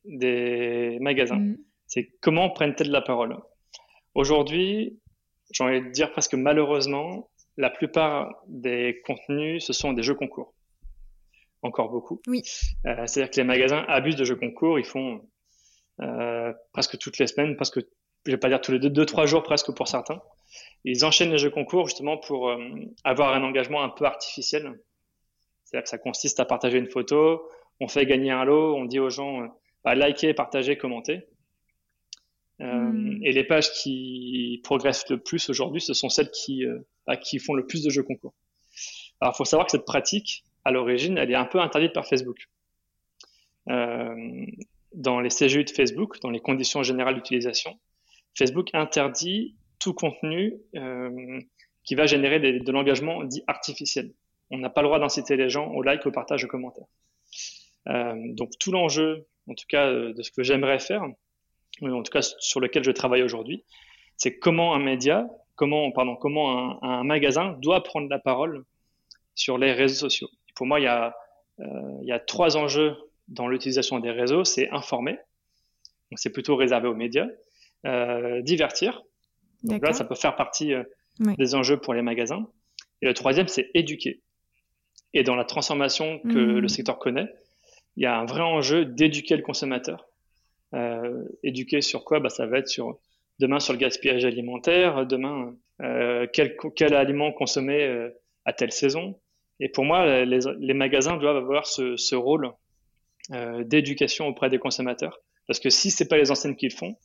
[0.05, 1.39] des magasins.
[1.39, 1.57] Mm.
[1.87, 3.37] C'est comment prennent-elles la parole?
[4.15, 5.00] Aujourd'hui,
[5.51, 10.53] j'ai envie de dire presque malheureusement, la plupart des contenus, ce sont des jeux concours.
[11.61, 12.21] Encore beaucoup.
[12.27, 12.41] Oui.
[12.87, 14.79] Euh, C'est-à-dire que les magasins abusent de jeux concours.
[14.79, 15.21] Ils font
[16.01, 17.79] euh, presque toutes les semaines, presque,
[18.25, 20.21] je vais pas dire tous les deux, deux, trois jours presque pour certains.
[20.83, 22.57] Ils enchaînent les jeux concours justement pour euh,
[23.03, 24.79] avoir un engagement un peu artificiel.
[25.63, 27.47] C'est-à-dire que ça consiste à partager une photo,
[27.79, 29.47] on fait gagner un lot, on dit aux gens, euh,
[29.83, 31.27] bah, likez, partagez, commentez.
[32.61, 33.17] Hmm.
[33.23, 36.63] Et les pages qui progressent le plus aujourd'hui, ce sont celles qui,
[37.07, 38.33] bah, qui font le plus de jeux concours.
[39.19, 42.07] Alors, il faut savoir que cette pratique, à l'origine, elle est un peu interdite par
[42.07, 42.49] Facebook.
[43.67, 47.79] dans les CGU de Facebook, dans les conditions générales d'utilisation,
[48.37, 50.53] Facebook interdit tout contenu
[51.83, 54.13] qui va générer de l'engagement dit artificiel.
[54.51, 56.85] On n'a pas le droit d'inciter les gens au like, au partage, au commentaire.
[57.87, 61.03] Euh, donc tout l'enjeu, en tout cas euh, de ce que j'aimerais faire,
[61.81, 63.63] en tout cas sur lequel je travaille aujourd'hui,
[64.17, 68.63] c'est comment un média, comment, pardon, comment un, magasin doit prendre la parole
[69.35, 70.29] sur les réseaux sociaux.
[70.55, 71.15] Pour moi, il y a,
[71.59, 72.95] euh, il y a trois enjeux
[73.27, 74.43] dans l'utilisation des réseaux.
[74.43, 75.17] C'est informer,
[76.11, 77.27] donc c'est plutôt réservé aux médias,
[78.41, 79.01] divertir,
[79.63, 80.73] donc là ça peut faire partie
[81.19, 82.47] des enjeux pour les magasins.
[83.01, 84.21] Et le troisième, c'est éduquer.
[85.13, 86.59] Et dans la transformation que hmm.
[86.59, 87.27] le secteur connaît,
[87.97, 90.07] il y a un vrai enjeu d'éduquer le consommateur.
[90.73, 92.19] Euh, éduquer sur quoi?
[92.19, 92.99] Bah, Ça va être sur
[93.39, 98.09] demain sur le gaspillage alimentaire, demain euh, quel, quel, aliment consommer euh,
[98.45, 99.19] à telle saison.
[99.59, 102.51] Et pour moi, les, les magasins doivent avoir ce, ce rôle
[103.59, 105.19] d'éducation auprès des consommateurs.
[105.47, 106.95] Parce que si c'est pas les enseignes qui le font,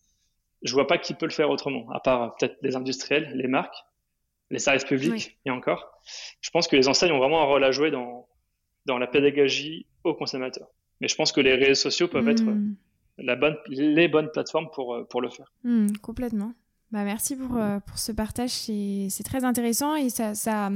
[0.62, 3.76] je vois pas qui peut le faire autrement, à part peut-être les industriels, les marques
[4.50, 6.00] les services publics et encore.
[6.40, 8.28] Je pense que les enseignes ont vraiment un rôle à jouer dans,
[8.84, 10.68] dans la pédagogie aux consommateurs.
[11.00, 12.76] Mais je pense que les réseaux sociaux peuvent être hmm.
[13.18, 15.52] La bonne, les bonnes plateformes pour, euh, pour le faire.
[15.64, 16.52] Hmm, complètement.
[16.92, 20.70] Bah merci pour, euh, pour ce partage, c'est très intéressant et ça, ça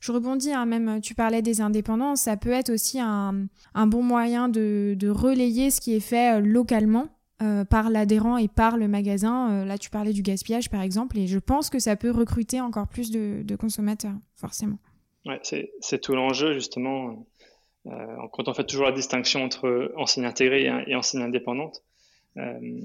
[0.00, 4.02] je rebondis, hein, même tu parlais des indépendants, ça peut être aussi un, un bon
[4.02, 7.06] moyen de, de relayer ce qui est fait euh, localement
[7.42, 9.50] euh, par l'adhérent et par le magasin.
[9.50, 12.60] Euh, là, tu parlais du gaspillage, par exemple, et je pense que ça peut recruter
[12.60, 14.78] encore plus de, consommateurs, forcément.
[15.26, 17.26] Ouais, c'est tout l'enjeu, justement.
[17.86, 21.82] Euh, quand on fait toujours la distinction entre enseigne intégrée et, enseigne indépendante,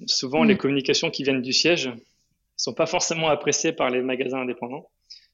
[0.08, 0.58] souvent les mm.
[0.58, 1.92] communications qui viennent du siège
[2.58, 4.90] sont pas forcément appréciées par les magasins indépendants,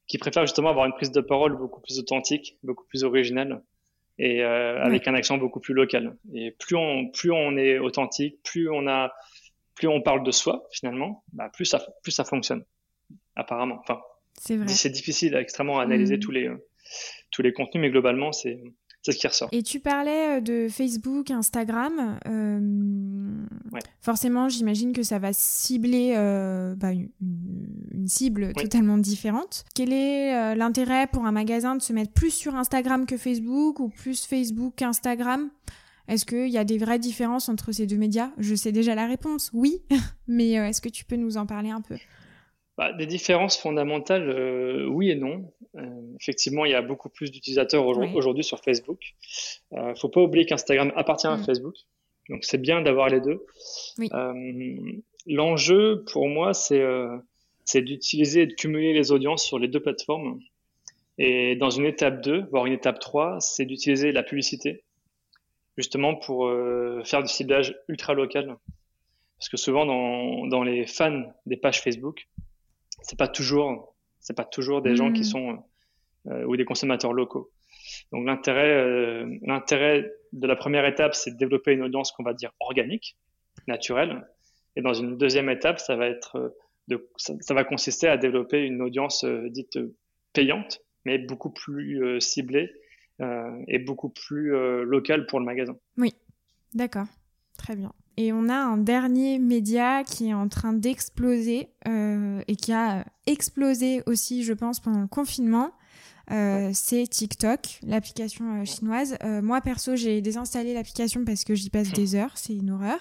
[0.08, 3.64] qui préfèrent justement avoir une prise de parole beaucoup plus authentique, beaucoup plus originale,
[4.20, 6.16] et euh, avec un accent beaucoup plus local.
[6.34, 9.14] Et plus on, plus on est authentique, plus on a,
[9.76, 12.64] plus on parle de soi finalement, bah, plus ça, plus ça fonctionne.
[13.36, 13.80] Apparemment.
[13.80, 14.02] Enfin,
[14.38, 16.20] c'est difficile à extrêmement analyser mmh.
[16.20, 16.68] tous les, euh,
[17.32, 18.62] tous les contenus, mais globalement, c'est,
[19.04, 19.50] c'est ce qui ressort.
[19.52, 22.18] Et tu parlais euh, de Facebook, Instagram.
[22.26, 29.66] Euh, forcément, j'imagine que ça va cibler euh, bah, une, cible totalement différente.
[29.76, 33.90] Quel est l'intérêt pour un magasin de se mettre plus sur Instagram que Facebook ou
[33.90, 35.50] plus Facebook qu'Instagram?
[36.08, 38.32] Est-ce qu'il y a des vraies différences entre ces deux médias?
[38.38, 39.82] Je sais déjà la réponse, oui.
[40.28, 41.96] Mais est-ce que tu peux nous en parler un peu?
[42.84, 45.50] Bah, des différences fondamentales, euh, oui et non.
[45.78, 45.86] Euh,
[46.20, 49.00] effectivement, il y a beaucoup plus d'utilisateurs aujourd'hui sur Facebook.
[49.72, 51.46] Il euh, ne faut pas oublier qu'Instagram appartient à mm.
[51.46, 51.76] Facebook,
[52.30, 53.46] donc c'est bien d'avoir les deux.
[55.26, 60.40] L'enjeu pour moi, c'est d'utiliser et de cumuler les audiences sur les deux plateformes.
[61.18, 64.84] Et dans une étape 2, voire une étape 3, c'est d'utiliser la publicité,
[65.78, 66.52] justement pour
[67.06, 68.58] faire du ciblage ultra local.
[69.38, 72.28] Parce que souvent, dans, dans les fans des pages Facebook,
[73.04, 75.26] c'est pas toujours, c'est pas toujours des gens qui hmm.
[75.26, 75.64] sont
[76.28, 77.52] euh, ou des consommateurs locaux.
[78.12, 82.34] Donc l'intérêt, euh, l'intérêt de la première étape, c'est de développer une audience qu'on va
[82.34, 83.18] dire organique,
[83.68, 84.26] naturelle.
[84.76, 86.50] Et dans une deuxième étape, ça va être euh,
[86.88, 89.80] de, ça, va consister à développer une audience dite
[90.34, 92.74] payante, mais beaucoup plus ciblée
[93.70, 94.52] et beaucoup plus
[94.84, 95.78] locale pour le magasin.
[95.96, 96.14] Oui,
[96.74, 97.08] d'accord,
[97.58, 97.94] très bien.
[98.18, 103.06] Et on a un dernier média qui est en train d'exploser euh, et qui a
[103.26, 105.72] explosé aussi, je pense, pendant le confinement.
[106.32, 109.18] Euh, c'est TikTok, l'application euh, chinoise.
[109.24, 113.00] Euh, moi perso, j'ai désinstallé l'application parce que j'y passe des heures, c'est une horreur.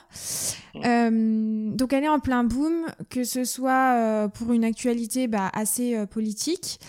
[0.84, 6.04] Euh, donc elle est en plein boom, que ce soit pour une actualité bah, assez
[6.06, 6.80] politique,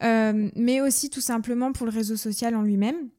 [0.00, 3.10] mais aussi tout simplement pour le réseau social en lui-même.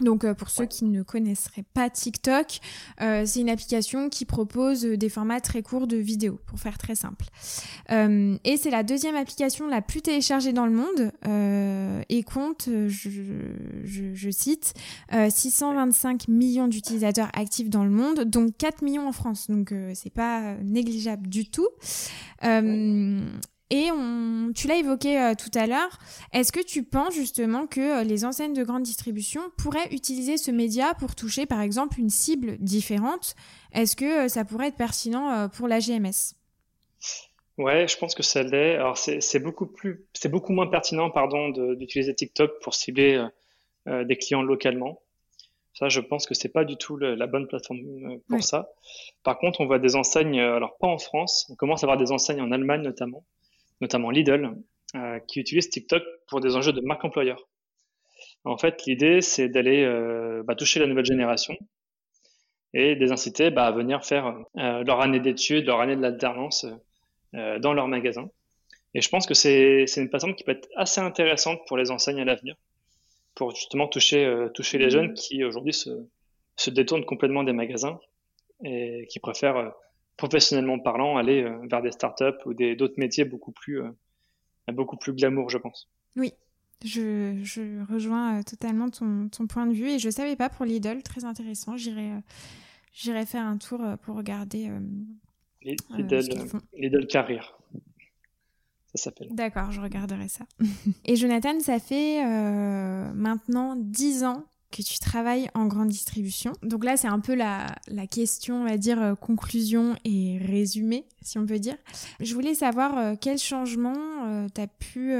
[0.00, 2.58] Donc euh, pour ceux qui ne connaisseraient pas TikTok,
[3.00, 6.94] euh, c'est une application qui propose des formats très courts de vidéos, pour faire très
[6.94, 7.26] simple.
[7.90, 11.12] Euh, et c'est la deuxième application la plus téléchargée dans le monde
[12.08, 13.08] et compte, je,
[13.84, 14.74] je, je cite,
[15.12, 19.48] 625 millions d'utilisateurs actifs dans le monde, dont 4 millions en France.
[19.48, 21.68] Donc c'est pas négligeable du tout.
[23.70, 25.98] Et on, tu l'as évoqué euh, tout à l'heure,
[26.32, 30.50] est-ce que tu penses justement que euh, les enseignes de grande distribution pourraient utiliser ce
[30.50, 33.34] média pour toucher par exemple une cible différente?
[33.72, 36.34] Est-ce que euh, ça pourrait être pertinent pour la GMS
[37.56, 38.74] Ouais, je pense que ça l'est.
[38.74, 43.24] Alors c'est beaucoup plus, c'est beaucoup moins pertinent, pardon, d'utiliser TikTok pour cibler
[43.86, 45.00] des clients localement.
[45.72, 48.72] Ça, je pense que c'est pas du tout la bonne plateforme pour ça.
[49.22, 52.10] Par contre, on voit des enseignes, alors pas en France, on commence à voir des
[52.10, 53.24] enseignes en Allemagne notamment,
[53.84, 54.52] notamment Lidl,
[54.94, 57.48] euh, qui utilisent TikTok pour des enjeux de marque employeur.
[58.44, 59.86] En fait, l'idée, c'est d'aller
[60.44, 61.56] bah, toucher la nouvelle génération
[62.74, 66.66] et les inciter bah, à venir faire leur année d'études, leur année de l'alternance
[67.32, 68.28] dans leur magasin.
[68.92, 72.20] Et je pense que c'est une plateforme qui peut être assez intéressante pour les enseignes
[72.20, 72.54] à l'avenir
[73.34, 75.90] pour justement toucher, euh, toucher les jeunes qui aujourd'hui se,
[76.56, 77.98] se détournent complètement des magasins
[78.62, 79.70] et qui préfèrent, euh,
[80.16, 83.82] professionnellement parlant, aller euh, vers des startups ou d'autres métiers beaucoup plus,
[84.72, 85.90] beaucoup plus glamour, je pense.
[86.16, 86.32] Oui,
[86.84, 91.02] je, je rejoins totalement ton, ton, point de vue et je savais pas pour Lidl,
[91.02, 91.76] très intéressant.
[91.76, 92.10] J'irai
[92.92, 94.70] j'irai faire un tour pour regarder.
[95.62, 96.20] Lidl,
[96.74, 97.56] Lidl Carrière
[98.98, 99.28] s'appelle.
[99.30, 100.44] D'accord, je regarderai ça.
[101.04, 104.44] Et Jonathan, ça fait euh, maintenant 10 ans
[104.76, 106.52] que tu travailles en grande distribution.
[106.62, 111.04] Donc là, c'est un peu la, la, question, on va dire, euh, conclusion et résumé,
[111.22, 111.76] si on peut dire.
[112.20, 113.94] Je voulais savoir euh, quels changements
[114.54, 115.14] tu as pu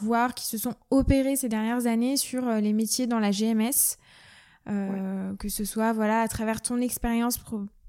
[0.00, 3.96] voir qui se sont opérés ces dernières années sur les métiers dans la GMS,
[4.66, 7.38] que ce soit voilà à travers ton expérience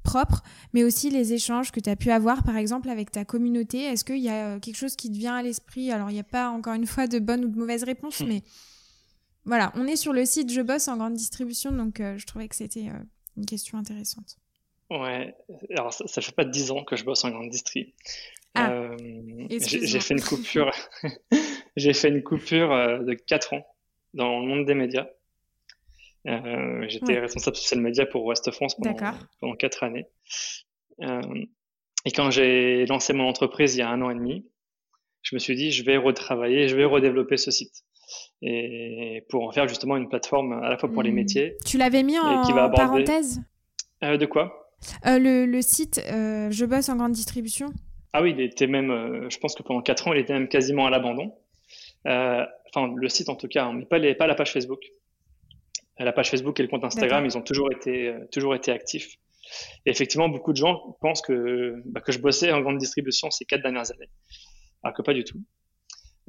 [0.10, 0.42] propre,
[0.74, 3.84] mais aussi les échanges que tu as pu avoir, par exemple, avec ta communauté.
[3.84, 5.92] Est-ce qu'il y a euh, quelque chose qui te vient à l'esprit?
[5.92, 8.28] Alors, il n'y a pas, encore une fois, de bonne ou de mauvaise réponse, hmm.
[8.28, 8.44] mais
[9.46, 12.48] voilà, on est sur le site Je bosse en grande distribution, donc euh, je trouvais
[12.48, 13.04] que c'était euh,
[13.38, 14.38] une question intéressante.
[14.90, 15.36] Ouais,
[15.78, 17.94] alors ça, ne fait pas dix ans que je bosse en grande distri.
[18.56, 18.90] Ah,
[19.50, 20.72] j'ai fait une coupure,
[21.76, 23.66] j'ai fait une coupure de quatre ans
[24.14, 25.08] dans le monde des médias.
[26.28, 30.06] Euh, j'étais responsable social média pour Ouest France pendant, pendant quatre années.
[31.02, 31.22] Euh,
[32.06, 34.46] et quand j'ai lancé mon entreprise il y a un an et demi,
[35.22, 37.84] je me suis dit, je vais retravailler, je vais redévelopper ce site.
[38.42, 41.16] Et pour en faire justement une plateforme à la fois pour les hmm.
[41.16, 41.58] métiers.
[41.66, 43.42] Tu l'avais mis en parenthèse
[44.04, 44.72] euh, De quoi?
[45.04, 47.68] Le, le, site Je bosse en grande distribution
[48.14, 50.86] Ah oui, il était même, je pense que pendant quatre ans, il était même quasiment
[50.86, 51.34] à l'abandon.
[52.06, 54.82] enfin, le site en tout cas, hein, mais pas, les, pas la page Facebook
[56.06, 59.16] la page Facebook et le compte Instagram, ils ont toujours été, euh, toujours été actifs.
[59.86, 63.46] Et effectivement, beaucoup de gens pensent que, bah, que je bossais en grande distribution ces
[63.46, 64.10] quatre dernières années.
[64.84, 65.40] Alors que pas du tout.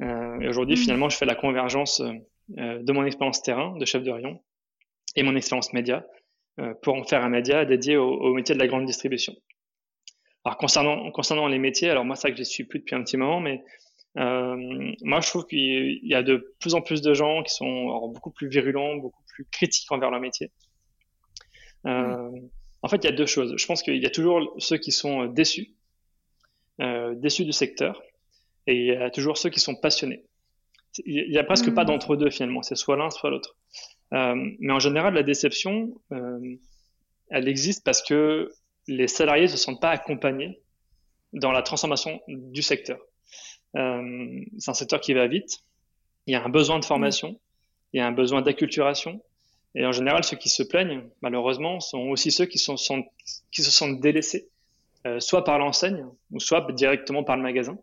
[0.02, 0.82] Euh, et aujourd'hui, hmm.
[0.82, 4.40] finalement, je fais la convergence euh, de mon expérience terrain de chef de rayon
[5.16, 6.06] et mon expérience média
[6.82, 9.34] pour en faire un média dédié au, métier de la grande distribution.
[10.44, 13.16] Alors concernant, concernant les métiers, alors moi, ça que je suis plus depuis un petit
[13.16, 13.62] moment, mais
[14.14, 18.30] moi, je trouve qu'il y a de plus en plus de gens qui sont beaucoup
[18.30, 20.50] plus virulents, beaucoup critiques envers leur métier.
[21.86, 22.30] Euh,
[22.82, 23.54] en fait, il y a deux choses.
[23.56, 25.74] Je pense qu'il y a toujours ceux qui sont euh, déçus,
[26.80, 28.02] euh, déçus du secteur,
[28.70, 30.24] et il y a toujours ceux qui sont passionnés.
[31.04, 31.88] Il n'y a presque pas hmm.
[31.88, 33.56] d'entre-deux finalement, c'est soit l'un, soit l'autre.
[34.12, 35.94] mais en général, la déception,
[37.30, 38.50] elle existe parce que
[38.88, 40.60] les salariés ne se sentent pas accompagnés
[41.32, 42.98] dans la transformation du secteur.
[43.74, 43.80] c'est
[44.70, 45.60] un secteur qui va vite,
[46.26, 47.38] il y a un besoin de formation,
[47.92, 49.22] il y a un besoin d'acculturation,
[49.74, 52.76] et en général, ceux qui se plaignent, malheureusement, sont aussi ceux qui, sont,
[53.52, 54.48] qui se sentent délaissés,
[55.06, 57.78] euh, soit par l'enseigne, ou soit directement par le magasin.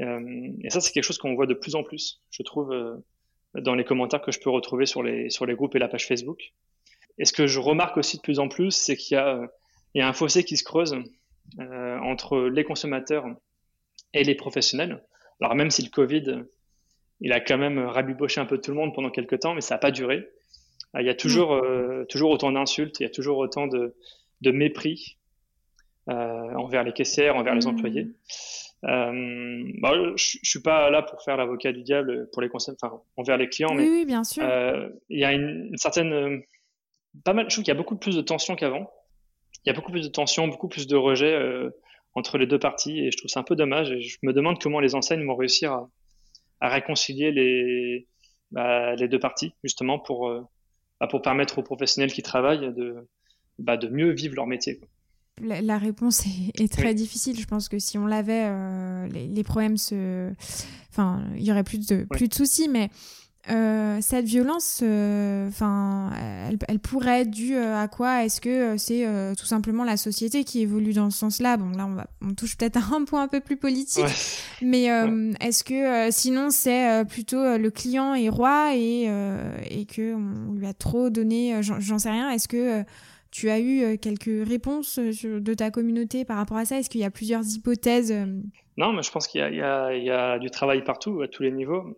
[0.00, 2.96] Euh, et ça, c'est quelque chose qu'on voit de plus en plus, je trouve, euh,
[3.54, 6.06] dans les commentaires que je peux retrouver sur les, sur les groupes et la page
[6.06, 6.52] Facebook.
[7.18, 9.50] Et ce que je remarque aussi de plus en plus, c'est qu'il y a,
[9.94, 10.96] il y a un fossé qui se creuse
[11.58, 13.26] entre les consommateurs
[14.14, 15.02] et les professionnels.
[15.40, 16.44] Alors même si le Covid,
[17.20, 19.74] il a quand même rabiboché un peu tout le monde pendant quelques temps, mais ça
[19.74, 20.28] n'a pas duré.
[20.98, 23.94] Il y a toujours, euh, toujours autant d'insultes, il y a toujours autant de,
[24.40, 25.18] de mépris
[26.08, 26.12] euh,
[26.54, 27.68] envers les caissières, envers les mmh.
[27.68, 28.08] employés.
[28.84, 32.74] Euh, bah, je, je suis pas là pour faire l'avocat du diable pour les conseils,
[32.80, 34.42] enfin envers les clients, mais oui, bien sûr.
[34.42, 36.38] Euh, il y a une, certaine, euh,
[37.24, 37.46] pas mal.
[37.48, 38.90] Je trouve qu'il y a beaucoup plus de tension qu'avant.
[39.64, 41.70] Il y a beaucoup plus de tension, beaucoup plus de rejet euh,
[42.14, 43.90] entre les deux parties, et je trouve ça un peu dommage.
[43.90, 45.90] Et je me demande comment les enseignes vont réussir à,
[46.60, 48.06] à réconcilier les,
[48.50, 50.30] bah, les deux parties, justement pour
[51.00, 53.08] bah, pour permettre aux professionnels qui travaillent de,
[53.58, 54.80] bah, de mieux vivre leur métier.
[55.42, 56.24] La, réponse
[56.54, 57.38] est, très difficile.
[57.38, 60.30] Je pense que si on l'avait, euh, les, problèmes se.
[60.90, 62.90] Enfin, il y aurait plus de, plus de soucis, mais
[63.50, 66.10] euh, cette violence, euh, enfin,
[66.68, 68.24] elle, pourrait être due à quoi?
[68.24, 69.06] Est-ce que c'est
[69.38, 71.56] tout simplement la société qui évolue dans ce sens-là?
[71.56, 74.04] Bon, là, on, va, on touche peut-être à un point un peu plus politique,
[74.62, 74.84] mais
[75.40, 79.04] est-ce que sinon c'est plutôt le client est roi et,
[79.70, 82.30] et que on lui a trop donné J'en sais rien.
[82.30, 82.84] Est-ce que
[83.30, 86.78] tu as eu quelques réponses de ta communauté par rapport à ça?
[86.78, 88.12] Est-ce qu'il y a plusieurs hypothèses
[88.76, 91.52] Non, mais je pense qu'il y, y, y, a du travail partout, à tous les
[91.52, 91.96] niveaux.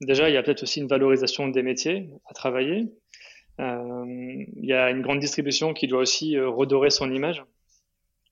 [0.00, 2.88] Déjà, il y a peut-être aussi une valorisation des métiers à travailler.
[3.58, 7.44] Il y a une grande distribution qui doit aussi redorer son image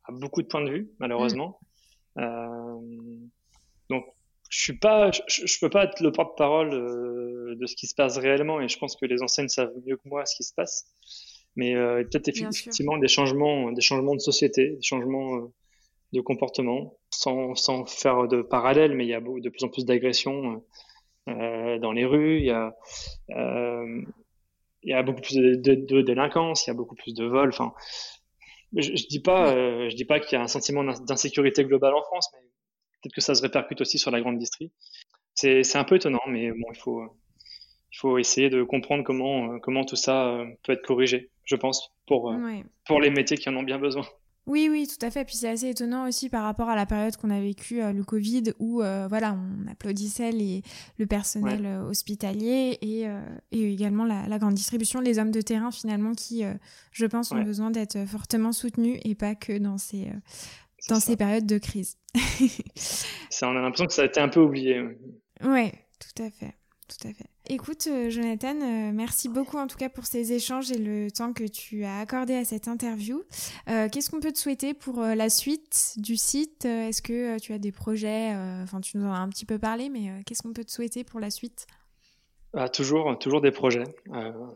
[0.05, 1.59] à beaucoup de points de vue, malheureusement.
[2.17, 3.29] Mm.
[3.91, 4.05] donc,
[4.49, 8.61] je suis pas, je, peux pas être le porte-parole de ce qui se passe réellement,
[8.61, 10.87] et je pense que les enseignes savent mieux que moi ce qui se passe.
[11.57, 15.51] Mais peut-être effectivement des changements, des changements de société, des changements
[16.13, 19.85] de comportement, sans, sans faire de parallèle, mais il y a de plus en plus
[19.85, 20.63] d'agressions
[21.29, 22.77] euh, dans les rues, il y a,
[23.31, 24.03] euh,
[24.83, 27.49] il y a beaucoup plus de, de, délinquance, il y a beaucoup plus de vols.
[27.49, 27.73] Enfin,
[28.77, 31.95] je, je dis pas, euh, je dis pas qu'il y a un sentiment d'insécurité globale
[31.95, 32.47] en France, mais
[33.03, 34.71] peut-être que ça se répercute aussi sur la grande distrie.
[35.35, 37.03] C'est, c'est un peu étonnant, mais bon, il faut,
[37.97, 42.35] il faut essayer de comprendre comment, comment tout ça peut être corrigé, je pense, pour,
[42.85, 44.05] pour les métiers qui en ont bien besoin.
[44.47, 45.25] Oui, oui, tout à fait.
[45.25, 48.05] Puis c'est assez étonnant aussi par rapport à la période qu'on a vécue, euh, le
[48.05, 50.63] Covid, où euh, voilà, on applaudissait les,
[50.99, 53.07] le personnel euh, hospitalier et,
[53.51, 56.45] et également la, grande distribution, les hommes de terrain finalement qui,
[56.93, 60.13] je pense, ont besoin d'être fortement soutenus et pas que dans ces,
[60.89, 61.97] dans ces périodes de crise.
[63.31, 64.81] ça, on a l'impression que ça a été un peu oublié.
[65.43, 66.55] Ouais, tout à fait
[66.89, 67.27] tout à fait.
[67.49, 71.33] Écoute, euh, Jonathan, euh, merci beaucoup en tout cas pour ces échanges et le temps
[71.33, 73.23] que tu as accordé à cette interview.
[73.69, 76.65] Euh, qu'est-ce qu'on peut te souhaiter pour la suite du site?
[76.65, 79.89] Est-ce que tu as des projets Enfin, tu nous en as un petit peu parlé,
[79.89, 81.67] mais qu'est-ce qu'on peut te souhaiter pour la suite?
[82.59, 83.85] Ah, toujours, toujours des projets.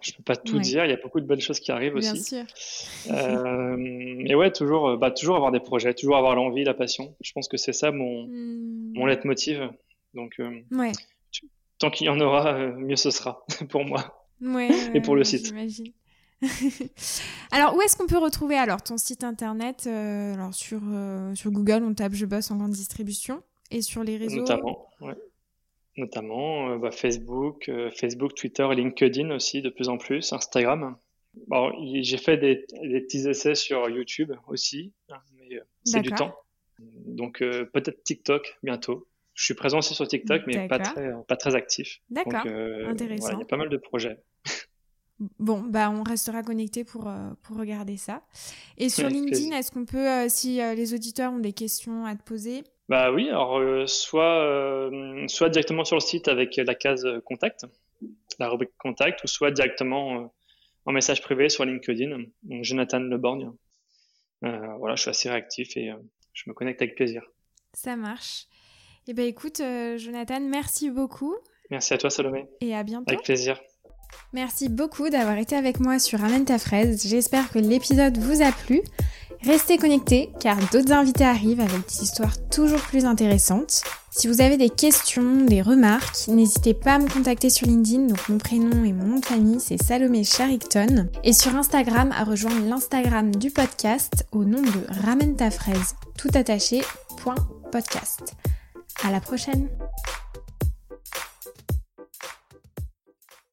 [0.01, 0.85] je peux pas tout dire.
[0.85, 2.13] Il y a beaucoup de belles choses qui arrivent aussi.
[2.13, 3.77] Bien sûr.
[3.77, 7.15] mais ouais, toujours, bah, toujours avoir des projets, toujours avoir l'envie, la passion.
[7.21, 8.93] Je pense que c'est ça mon, hmm.
[8.95, 9.71] mon leitmotiv.
[10.15, 10.41] Donc,
[10.73, 10.93] ouais
[11.81, 15.25] tant qu'il y en aura, euh, mieux ce sera pour moi ouais, et pour le
[15.25, 15.53] site.
[17.51, 21.51] Alors, où est-ce qu'on peut retrouver alors ton site internet euh, Alors sur euh, sur
[21.51, 24.39] Google, on tape "Je bosse en grande distribution" et sur les réseaux?
[24.39, 25.17] Notamment, ouais.
[25.99, 30.97] Notamment bah, Facebook, Facebook, Twitter, LinkedIn aussi de plus en plus, Instagram.
[31.47, 36.35] Bon, j'ai fait des, des, petits essais sur YouTube aussi, hein, mais c'est du temps.
[36.79, 39.10] Donc peut-être TikTok bientôt.
[39.41, 42.03] Je suis présent aussi sur TikTok, mais pas très, pas très actif.
[42.11, 42.45] D'accord.
[42.87, 43.33] Intéressant.
[43.33, 44.19] Il y a pas mal de projets.
[45.39, 48.23] Bon, bah on restera connecté pour, euh, pour regarder ça.
[48.79, 52.17] Et sur LinkedIn, est-ce qu'on peut, euh, si euh, les auditeurs ont des questions à
[52.17, 52.65] te poser?
[52.89, 54.91] Bah oui, alors soit,
[55.29, 57.67] soit directement sur le site avec la case contact,
[58.39, 60.33] la rubrique contact, ou soit directement
[60.87, 63.53] en message privé sur LinkedIn, donc Jonathan Leborgne.
[64.41, 65.93] voilà, je suis assez réactif et
[66.33, 67.23] je me connecte avec plaisir.
[67.75, 68.47] Ça marche.
[69.09, 71.35] Eh bien écoute, euh, Jonathan, merci beaucoup.
[71.71, 72.47] Merci à toi, Salomé.
[72.61, 73.05] Et à bientôt.
[73.09, 73.61] Avec plaisir.
[74.33, 77.07] Merci beaucoup d'avoir été avec moi sur Ramène ta fraise.
[77.07, 78.83] J'espère que l'épisode vous a plu.
[79.43, 83.83] Restez connectés car d'autres invités arrivent avec des histoires toujours plus intéressantes.
[84.11, 88.07] Si vous avez des questions, des remarques, n'hésitez pas à me contacter sur LinkedIn.
[88.07, 91.09] Donc mon prénom et mon nom de famille c'est Salomé Charicton.
[91.25, 96.31] Et sur Instagram à rejoindre l'Instagram du podcast au nom de Ramène ta fraise tout
[96.35, 96.83] attaché,
[97.17, 97.37] point
[97.73, 98.35] podcast.
[99.03, 99.69] À la prochaine.